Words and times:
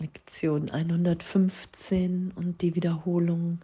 Lektion 0.00 0.70
115 0.70 2.32
und 2.36 2.62
die 2.62 2.76
Wiederholung. 2.76 3.58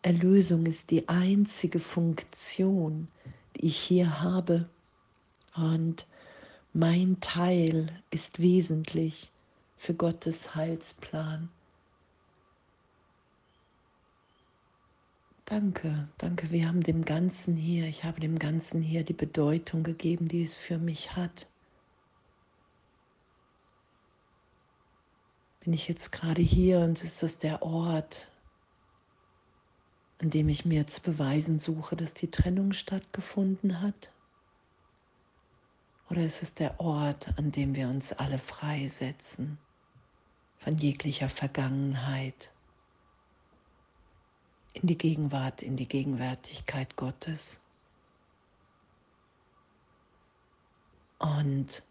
Erlösung 0.00 0.64
ist 0.64 0.90
die 0.90 1.06
einzige 1.08 1.80
Funktion, 1.80 3.08
die 3.56 3.66
ich 3.66 3.76
hier 3.76 4.22
habe. 4.22 4.70
Und 5.54 6.06
mein 6.72 7.20
Teil 7.20 7.88
ist 8.10 8.40
wesentlich 8.40 9.30
für 9.76 9.92
Gottes 9.92 10.54
Heilsplan. 10.54 11.50
Danke, 15.44 16.08
danke, 16.16 16.50
wir 16.52 16.66
haben 16.66 16.82
dem 16.82 17.04
Ganzen 17.04 17.54
hier, 17.54 17.86
ich 17.86 18.02
habe 18.04 18.18
dem 18.18 18.38
Ganzen 18.38 18.80
hier 18.80 19.04
die 19.04 19.12
Bedeutung 19.12 19.82
gegeben, 19.82 20.26
die 20.26 20.40
es 20.40 20.56
für 20.56 20.78
mich 20.78 21.16
hat. 21.16 21.46
Bin 25.64 25.72
ich 25.72 25.88
jetzt 25.88 26.12
gerade 26.12 26.42
hier 26.42 26.80
und 26.80 27.02
ist 27.02 27.22
das 27.22 27.38
der 27.38 27.62
Ort, 27.62 28.28
an 30.18 30.30
dem 30.30 30.48
ich 30.48 30.64
mir 30.64 30.86
zu 30.86 31.00
beweisen 31.00 31.58
suche, 31.58 31.96
dass 31.96 32.14
die 32.14 32.30
Trennung 32.30 32.72
stattgefunden 32.72 33.80
hat? 33.80 34.12
Oder 36.10 36.24
ist 36.24 36.42
es 36.42 36.54
der 36.54 36.78
Ort, 36.80 37.36
an 37.38 37.50
dem 37.50 37.74
wir 37.74 37.88
uns 37.88 38.12
alle 38.12 38.38
freisetzen 38.38 39.58
von 40.58 40.76
jeglicher 40.76 41.28
Vergangenheit? 41.28 42.54
in 44.74 44.88
die 44.88 44.98
Gegenwart, 44.98 45.62
in 45.62 45.76
die 45.76 45.88
Gegenwärtigkeit 45.88 46.96
Gottes. 46.96 47.60
Und 51.18 51.82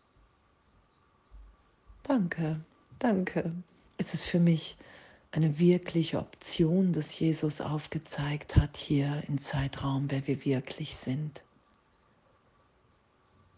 danke, 2.04 2.64
danke. 3.00 3.52
Es 3.98 4.14
ist 4.14 4.24
für 4.24 4.40
mich 4.40 4.78
eine 5.32 5.60
wirkliche 5.60 6.20
Option, 6.20 6.94
dass 6.94 7.18
Jesus 7.18 7.62
aufgezeigt 7.62 8.56
hat 8.56 8.78
hier 8.78 9.24
im 9.28 9.38
Zeitraum, 9.38 10.12
wer 10.12 10.28
wir 10.28 10.46
wirklich 10.46 10.96
sind. 10.96 11.44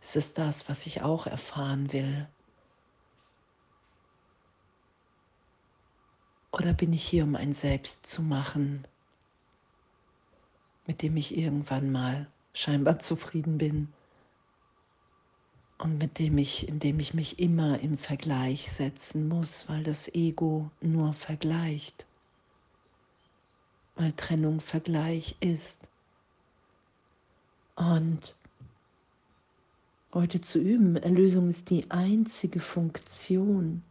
Es 0.01 0.15
ist 0.15 0.37
das, 0.37 0.69
was 0.69 0.85
ich 0.85 1.01
auch 1.01 1.27
erfahren 1.27 1.91
will. 1.91 2.27
Oder 6.51 6.73
bin 6.73 6.93
ich 6.93 7.05
hier, 7.05 7.23
um 7.23 7.35
ein 7.35 7.51
Selbst 7.51 8.05
zu 8.05 8.21
machen, 8.21 8.87
mit 10.87 11.01
dem 11.01 11.17
ich 11.17 11.37
irgendwann 11.37 11.91
mal 11.91 12.27
scheinbar 12.53 12.99
zufrieden 12.99 13.57
bin 13.57 13.91
und 15.77 15.97
mit 15.97 16.19
dem 16.19 16.37
ich, 16.37 16.67
in 16.67 16.79
dem 16.79 16.99
ich 16.99 17.13
mich 17.13 17.39
immer 17.39 17.79
im 17.79 17.97
Vergleich 17.97 18.71
setzen 18.71 19.27
muss, 19.27 19.67
weil 19.67 19.83
das 19.83 20.13
Ego 20.13 20.71
nur 20.81 21.13
vergleicht, 21.13 22.05
weil 23.95 24.13
Trennung 24.13 24.61
Vergleich 24.61 25.35
ist. 25.41 25.87
Und 27.75 28.35
heute 30.13 30.39
zu 30.39 30.59
üben, 30.59 30.95
Erlösung 30.95 31.49
ist 31.49 31.69
die 31.69 31.91
einzige 31.91 32.61
Funktion, 32.61 33.83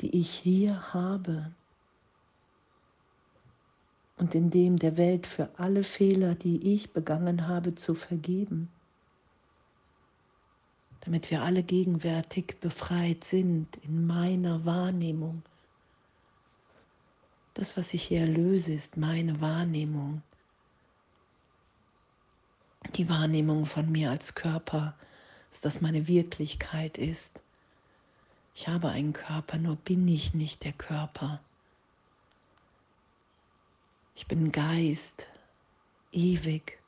die 0.00 0.16
ich 0.16 0.30
hier 0.30 0.94
habe. 0.94 1.50
Und 4.16 4.34
in 4.34 4.50
dem 4.50 4.78
der 4.78 4.96
Welt 4.96 5.26
für 5.26 5.48
alle 5.58 5.82
Fehler, 5.82 6.36
die 6.36 6.74
ich 6.74 6.92
begangen 6.92 7.48
habe, 7.48 7.74
zu 7.74 7.94
vergeben, 7.94 8.68
damit 11.00 11.30
wir 11.30 11.42
alle 11.42 11.62
gegenwärtig 11.62 12.56
befreit 12.60 13.24
sind 13.24 13.76
in 13.82 14.06
meiner 14.06 14.64
Wahrnehmung. 14.64 15.42
Das, 17.54 17.76
was 17.76 17.94
ich 17.94 18.04
hier 18.04 18.20
erlöse, 18.20 18.72
ist 18.72 18.96
meine 18.96 19.40
Wahrnehmung. 19.40 20.22
Die 22.94 23.08
Wahrnehmung 23.08 23.66
von 23.66 23.90
mir 23.90 24.10
als 24.10 24.34
Körper, 24.34 24.94
dass 25.50 25.60
das 25.60 25.80
meine 25.80 26.06
Wirklichkeit 26.06 26.98
ist. 26.98 27.42
Ich 28.54 28.68
habe 28.68 28.88
einen 28.90 29.12
Körper, 29.12 29.58
nur 29.58 29.76
bin 29.76 30.06
ich 30.08 30.34
nicht 30.34 30.64
der 30.64 30.72
Körper. 30.72 31.40
Ich 34.14 34.26
bin 34.26 34.52
Geist, 34.52 35.28
ewig. 36.12 36.78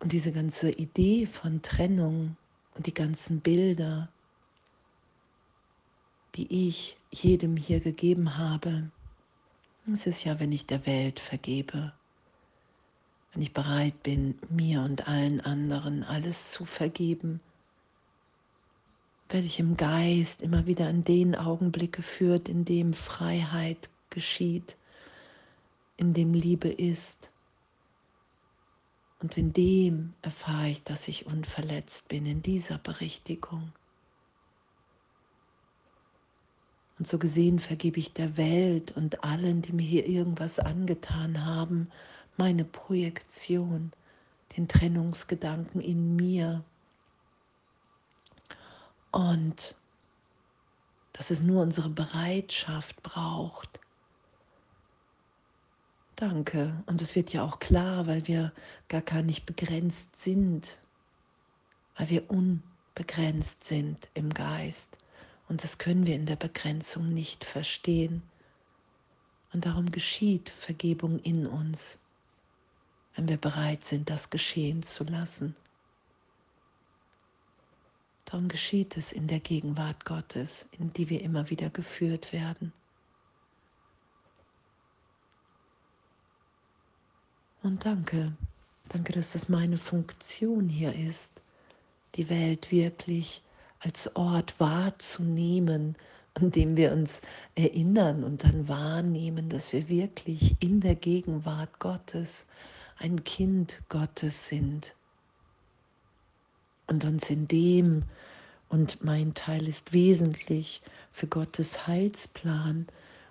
Und 0.00 0.12
diese 0.12 0.32
ganze 0.32 0.70
Idee 0.70 1.26
von 1.26 1.62
Trennung 1.62 2.36
und 2.74 2.86
die 2.86 2.94
ganzen 2.94 3.40
Bilder, 3.40 4.08
die 6.36 6.68
ich 6.68 6.96
jedem 7.10 7.56
hier 7.56 7.80
gegeben 7.80 8.36
habe, 8.36 8.90
es 9.92 10.06
ist 10.06 10.24
ja, 10.24 10.38
wenn 10.38 10.52
ich 10.52 10.66
der 10.66 10.86
Welt 10.86 11.18
vergebe, 11.18 11.92
wenn 13.32 13.42
ich 13.42 13.52
bereit 13.52 14.02
bin, 14.02 14.38
mir 14.48 14.82
und 14.82 15.08
allen 15.08 15.40
anderen 15.40 16.04
alles 16.04 16.52
zu 16.52 16.64
vergeben, 16.64 17.40
werde 19.28 19.46
ich 19.46 19.58
im 19.58 19.76
Geist 19.76 20.42
immer 20.42 20.66
wieder 20.66 20.88
in 20.88 21.04
den 21.04 21.34
Augenblick 21.34 21.92
geführt, 21.92 22.48
in 22.48 22.64
dem 22.64 22.94
Freiheit 22.94 23.88
geschieht, 24.10 24.76
in 25.96 26.14
dem 26.14 26.34
Liebe 26.34 26.68
ist. 26.68 27.30
Und 29.20 29.36
in 29.36 29.52
dem 29.52 30.14
erfahre 30.22 30.68
ich, 30.68 30.82
dass 30.84 31.08
ich 31.08 31.26
unverletzt 31.26 32.08
bin, 32.08 32.24
in 32.26 32.42
dieser 32.42 32.78
Berichtigung. 32.78 33.72
Und 36.98 37.06
so 37.06 37.18
gesehen 37.18 37.58
vergebe 37.58 37.98
ich 37.98 38.12
der 38.12 38.36
Welt 38.36 38.92
und 38.96 39.22
allen, 39.24 39.62
die 39.62 39.72
mir 39.72 39.86
hier 39.86 40.06
irgendwas 40.06 40.58
angetan 40.58 41.44
haben, 41.44 41.90
meine 42.36 42.64
Projektion, 42.64 43.92
den 44.56 44.68
Trennungsgedanken 44.68 45.80
in 45.80 46.16
mir, 46.16 46.64
und 49.12 49.74
dass 51.12 51.30
es 51.30 51.42
nur 51.42 51.62
unsere 51.62 51.88
Bereitschaft 51.88 53.02
braucht. 53.02 53.80
Danke. 56.18 56.82
Und 56.86 57.00
es 57.00 57.14
wird 57.14 57.32
ja 57.32 57.44
auch 57.44 57.60
klar, 57.60 58.08
weil 58.08 58.26
wir 58.26 58.52
gar 58.88 59.02
gar 59.02 59.22
nicht 59.22 59.46
begrenzt 59.46 60.16
sind, 60.16 60.80
weil 61.96 62.10
wir 62.10 62.28
unbegrenzt 62.28 63.62
sind 63.62 64.08
im 64.14 64.34
Geist. 64.34 64.98
Und 65.48 65.62
das 65.62 65.78
können 65.78 66.08
wir 66.08 66.16
in 66.16 66.26
der 66.26 66.34
Begrenzung 66.34 67.14
nicht 67.14 67.44
verstehen. 67.44 68.24
Und 69.52 69.64
darum 69.64 69.92
geschieht 69.92 70.50
Vergebung 70.50 71.20
in 71.20 71.46
uns, 71.46 72.00
wenn 73.14 73.28
wir 73.28 73.36
bereit 73.36 73.84
sind, 73.84 74.10
das 74.10 74.28
geschehen 74.28 74.82
zu 74.82 75.04
lassen. 75.04 75.54
Darum 78.24 78.48
geschieht 78.48 78.96
es 78.96 79.12
in 79.12 79.28
der 79.28 79.38
Gegenwart 79.38 80.04
Gottes, 80.04 80.68
in 80.72 80.92
die 80.94 81.10
wir 81.10 81.22
immer 81.22 81.48
wieder 81.48 81.70
geführt 81.70 82.32
werden. 82.32 82.72
Und 87.68 87.84
danke, 87.84 88.32
danke, 88.88 89.12
dass 89.12 89.34
das 89.34 89.50
meine 89.50 89.76
Funktion 89.76 90.70
hier 90.70 90.94
ist, 90.94 91.42
die 92.14 92.30
Welt 92.30 92.72
wirklich 92.72 93.42
als 93.80 94.16
Ort 94.16 94.58
wahrzunehmen, 94.58 95.94
an 96.32 96.50
dem 96.50 96.78
wir 96.78 96.92
uns 96.92 97.20
erinnern 97.56 98.24
und 98.24 98.42
dann 98.42 98.68
wahrnehmen, 98.68 99.50
dass 99.50 99.74
wir 99.74 99.90
wirklich 99.90 100.56
in 100.60 100.80
der 100.80 100.94
Gegenwart 100.94 101.78
Gottes 101.78 102.46
ein 102.96 103.22
Kind 103.24 103.82
Gottes 103.90 104.48
sind. 104.48 104.94
Und 106.86 107.04
uns 107.04 107.28
in 107.28 107.48
dem, 107.48 108.04
und 108.70 109.04
mein 109.04 109.34
Teil 109.34 109.68
ist 109.68 109.92
wesentlich 109.92 110.80
für 111.12 111.26
Gottes 111.26 111.86
Heilsplan 111.86 112.86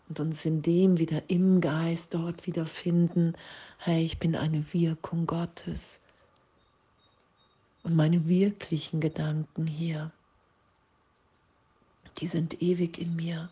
und 0.09 0.19
uns 0.19 0.45
in 0.45 0.61
dem 0.61 0.97
wieder 0.97 1.29
im 1.29 1.61
Geist 1.61 2.13
dort 2.13 2.47
wiederfinden, 2.47 3.35
hey, 3.77 4.03
ich 4.03 4.19
bin 4.19 4.35
eine 4.35 4.73
Wirkung 4.73 5.25
Gottes. 5.25 6.01
Und 7.83 7.95
meine 7.95 8.27
wirklichen 8.27 8.99
Gedanken 8.99 9.67
hier, 9.67 10.11
die 12.17 12.27
sind 12.27 12.61
ewig 12.61 12.97
in 12.97 13.15
mir. 13.15 13.49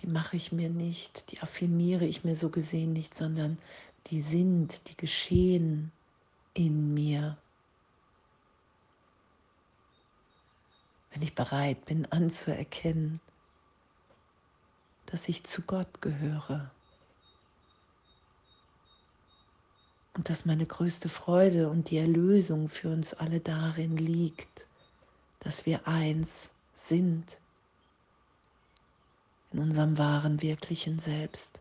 Die 0.00 0.06
mache 0.06 0.36
ich 0.36 0.52
mir 0.52 0.70
nicht, 0.70 1.32
die 1.32 1.40
affirmiere 1.40 2.06
ich 2.06 2.24
mir 2.24 2.36
so 2.36 2.48
gesehen 2.50 2.92
nicht, 2.92 3.14
sondern 3.14 3.58
die 4.06 4.20
sind, 4.20 4.88
die 4.88 4.96
geschehen 4.96 5.92
in 6.54 6.94
mir. 6.94 7.36
wenn 11.18 11.22
ich 11.22 11.34
bereit 11.34 11.84
bin 11.86 12.06
anzuerkennen, 12.06 13.20
dass 15.10 15.28
ich 15.28 15.44
zu 15.44 15.62
Gott 15.62 16.02
gehöre 16.02 16.70
und 20.14 20.28
dass 20.28 20.44
meine 20.44 20.66
größte 20.66 21.08
Freude 21.08 21.70
und 21.70 21.90
die 21.90 21.96
Erlösung 21.96 22.68
für 22.68 22.90
uns 22.90 23.14
alle 23.14 23.40
darin 23.40 23.96
liegt, 23.96 24.66
dass 25.40 25.64
wir 25.64 25.86
eins 25.88 26.50
sind 26.74 27.40
in 29.52 29.60
unserem 29.60 29.96
wahren, 29.96 30.42
wirklichen 30.42 30.98
Selbst. 30.98 31.60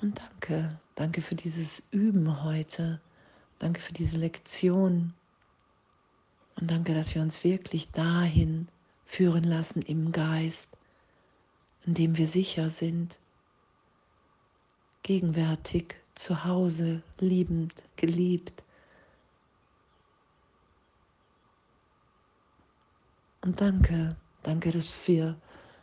Und 0.00 0.18
danke, 0.20 0.80
danke 0.94 1.20
für 1.20 1.34
dieses 1.34 1.82
Üben 1.90 2.44
heute. 2.44 3.00
Danke 3.58 3.80
für 3.80 3.92
diese 3.92 4.16
Lektion. 4.16 5.17
Und 6.60 6.70
danke, 6.70 6.92
dass 6.92 7.14
wir 7.14 7.22
uns 7.22 7.44
wirklich 7.44 7.90
dahin 7.92 8.68
führen 9.04 9.44
lassen 9.44 9.80
im 9.82 10.10
Geist, 10.10 10.76
in 11.86 11.94
dem 11.94 12.16
wir 12.16 12.26
sicher 12.26 12.68
sind, 12.68 13.18
gegenwärtig, 15.04 15.94
zu 16.14 16.44
Hause, 16.44 17.02
liebend, 17.20 17.84
geliebt. 17.96 18.64
Und 23.42 23.60
danke, 23.60 24.16
danke, 24.42 24.72
dass 24.72 24.92
wir, 25.06 25.36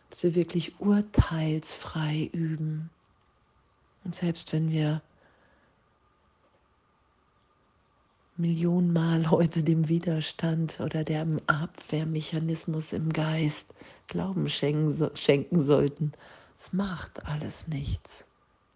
dass 0.10 0.24
wir 0.24 0.36
wirklich 0.36 0.78
urteilsfrei 0.82 2.30
üben. 2.34 2.90
Und 4.04 4.14
selbst 4.14 4.52
wenn 4.52 4.70
wir 4.70 5.02
Millionenmal 8.38 9.32
heute 9.32 9.64
dem 9.64 9.88
Widerstand 9.88 10.82
oder 10.82 11.06
dem 11.06 11.40
Abwehrmechanismus 11.48 12.92
im 12.92 13.14
Geist 13.14 13.74
Glauben 14.08 14.50
schenken, 14.50 15.10
schenken 15.16 15.62
sollten, 15.62 16.12
es 16.58 16.74
macht 16.74 17.26
alles 17.28 17.70
nichts, 17.70 18.28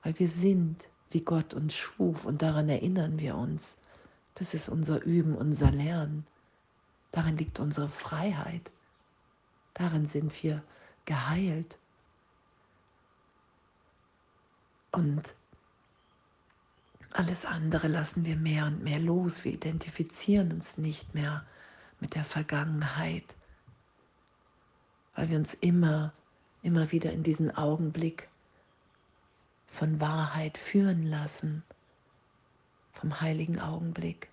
weil 0.02 0.18
wir 0.18 0.30
sind, 0.30 0.88
wie 1.12 1.20
Gott 1.20 1.54
uns 1.54 1.76
schuf 1.76 2.24
und 2.24 2.42
daran 2.42 2.70
erinnern 2.70 3.20
wir 3.20 3.36
uns. 3.36 3.78
Das 4.36 4.54
ist 4.54 4.70
unser 4.70 5.04
Üben, 5.04 5.36
unser 5.36 5.72
Lernen. 5.72 6.26
Darin 7.12 7.38
liegt 7.38 7.60
unsere 7.60 7.90
Freiheit. 7.90 8.72
Darin 9.74 10.06
sind 10.06 10.42
wir 10.42 10.64
geheilt. 11.04 11.78
Und 14.94 15.36
alles 17.20 17.46
andere 17.46 17.90
lassen 17.90 18.24
wir 18.24 18.38
mehr 18.38 18.66
und 18.66 18.82
mehr 18.82 18.98
los. 18.98 19.44
Wir 19.44 19.52
identifizieren 19.52 20.54
uns 20.54 20.78
nicht 20.78 21.14
mehr 21.14 21.46
mit 22.00 22.16
der 22.16 22.24
Vergangenheit, 22.24 23.26
weil 25.16 25.30
wir 25.30 25.38
uns 25.38 25.54
immer, 25.54 26.14
immer 26.62 26.94
wieder 26.94 27.12
in 27.12 27.22
diesen 27.22 27.54
Augenblick 27.54 28.30
von 29.68 30.00
Wahrheit 30.00 30.58
führen 30.58 31.04
lassen, 31.04 31.64
vom 32.94 33.20
heiligen 33.20 33.60
Augenblick, 33.60 34.30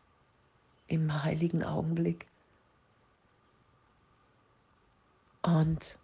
im 0.87 1.25
heiligen 1.25 1.65
Augenblick. 1.65 2.25
Und 5.43 5.99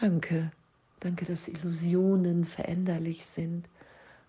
danke, 0.00 0.52
danke, 1.00 1.26
dass 1.26 1.48
Illusionen 1.48 2.46
veränderlich 2.46 3.26
sind 3.26 3.68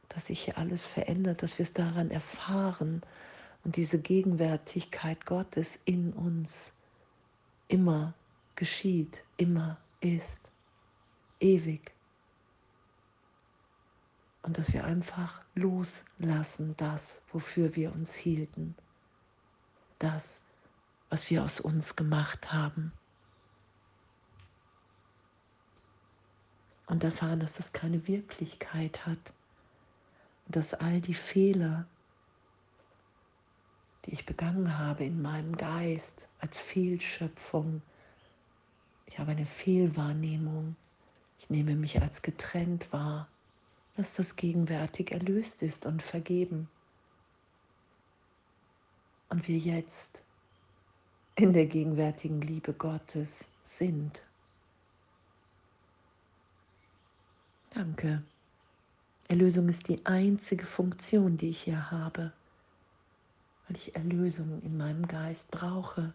dass 0.09 0.27
sich 0.27 0.43
hier 0.43 0.57
alles 0.57 0.85
verändert, 0.85 1.43
dass 1.43 1.57
wir 1.57 1.63
es 1.63 1.73
daran 1.73 2.11
erfahren 2.11 3.01
und 3.63 3.75
diese 3.75 3.99
Gegenwärtigkeit 3.99 5.25
Gottes 5.25 5.79
in 5.85 6.13
uns 6.13 6.73
immer 7.67 8.13
geschieht, 8.55 9.23
immer 9.37 9.77
ist, 9.99 10.51
ewig. 11.39 11.93
Und 14.43 14.59
dass 14.59 14.73
wir 14.73 14.83
einfach 14.83 15.41
loslassen 15.55 16.75
das, 16.77 17.23
wofür 17.31 17.75
wir 17.75 17.91
uns 17.91 18.13
hielten, 18.13 18.75
das, 19.97 20.43
was 21.09 21.29
wir 21.31 21.43
aus 21.43 21.59
uns 21.59 21.95
gemacht 21.95 22.53
haben. 22.53 22.91
Und 26.85 27.03
erfahren, 27.03 27.39
dass 27.39 27.55
das 27.55 27.73
keine 27.73 28.07
Wirklichkeit 28.07 29.07
hat 29.07 29.33
dass 30.47 30.73
all 30.73 31.01
die 31.01 31.13
Fehler, 31.13 31.87
die 34.05 34.13
ich 34.13 34.25
begangen 34.25 34.77
habe 34.77 35.03
in 35.03 35.21
meinem 35.21 35.55
Geist 35.57 36.29
als 36.39 36.59
Fehlschöpfung, 36.59 37.81
ich 39.07 39.19
habe 39.19 39.31
eine 39.31 39.45
Fehlwahrnehmung, 39.45 40.75
ich 41.39 41.49
nehme 41.49 41.75
mich 41.75 42.01
als 42.01 42.21
getrennt 42.21 42.91
wahr, 42.91 43.27
dass 43.95 44.15
das 44.15 44.35
gegenwärtig 44.35 45.11
erlöst 45.11 45.61
ist 45.61 45.85
und 45.85 46.03
vergeben. 46.03 46.69
Und 49.29 49.47
wir 49.47 49.57
jetzt 49.57 50.21
in 51.35 51.53
der 51.53 51.65
gegenwärtigen 51.65 52.41
Liebe 52.41 52.73
Gottes 52.73 53.47
sind. 53.63 54.23
Danke. 57.71 58.23
Erlösung 59.27 59.69
ist 59.69 59.87
die 59.87 60.05
einzige 60.05 60.65
Funktion, 60.65 61.37
die 61.37 61.49
ich 61.49 61.61
hier 61.61 61.89
habe, 61.89 62.31
weil 63.67 63.77
ich 63.77 63.95
Erlösung 63.95 64.61
in 64.63 64.77
meinem 64.77 65.07
Geist 65.07 65.49
brauche, 65.49 66.13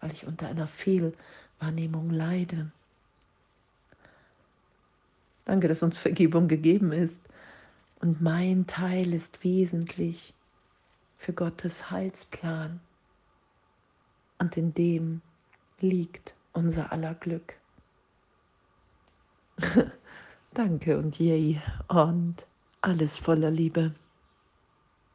weil 0.00 0.12
ich 0.12 0.26
unter 0.26 0.46
einer 0.46 0.68
Fehlwahrnehmung 0.68 2.10
leide. 2.10 2.70
Danke, 5.44 5.68
dass 5.68 5.82
uns 5.82 5.98
Vergebung 5.98 6.48
gegeben 6.48 6.92
ist. 6.92 7.28
Und 8.00 8.22
mein 8.22 8.66
Teil 8.66 9.12
ist 9.12 9.42
wesentlich 9.44 10.32
für 11.18 11.32
Gottes 11.32 11.90
Heilsplan. 11.90 12.80
Und 14.38 14.56
in 14.56 14.74
dem 14.74 15.22
liegt 15.80 16.34
unser 16.52 16.92
aller 16.92 17.14
Glück. 17.14 17.56
Danke 20.54 20.96
und 20.96 21.18
yay 21.18 21.60
und 21.88 22.46
alles 22.80 23.18
voller 23.18 23.50
Liebe. 23.50 23.92